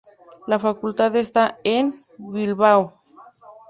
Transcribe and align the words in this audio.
La 0.47 0.57
Facultad 0.57 1.15
esta 1.15 1.59
en 1.63 1.95
Bilbao. 2.17 3.03